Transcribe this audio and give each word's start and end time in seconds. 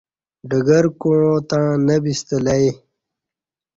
ڈگر 0.49 0.85
کوعاں 1.01 1.37
تݩع 1.49 1.69
نہ 1.85 1.95
بِستہ 2.03 2.37
لہ 2.45 2.53
ای 2.61 2.69